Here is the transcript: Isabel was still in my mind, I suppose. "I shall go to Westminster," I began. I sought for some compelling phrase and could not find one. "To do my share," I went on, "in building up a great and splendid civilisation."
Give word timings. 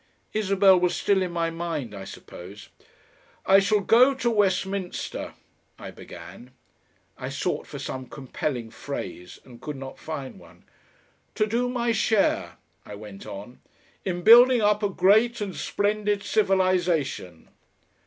Isabel 0.33 0.79
was 0.79 0.95
still 0.95 1.21
in 1.21 1.29
my 1.31 1.51
mind, 1.51 1.93
I 1.93 2.05
suppose. 2.05 2.69
"I 3.45 3.59
shall 3.59 3.81
go 3.81 4.15
to 4.15 4.31
Westminster," 4.31 5.35
I 5.77 5.91
began. 5.91 6.49
I 7.19 7.29
sought 7.29 7.67
for 7.67 7.77
some 7.77 8.07
compelling 8.07 8.71
phrase 8.71 9.37
and 9.45 9.61
could 9.61 9.75
not 9.75 9.99
find 9.99 10.39
one. 10.39 10.63
"To 11.35 11.45
do 11.45 11.69
my 11.69 11.91
share," 11.91 12.53
I 12.83 12.95
went 12.95 13.27
on, 13.27 13.59
"in 14.03 14.23
building 14.23 14.59
up 14.59 14.81
a 14.81 14.89
great 14.89 15.39
and 15.39 15.55
splendid 15.55 16.23
civilisation." 16.23 17.49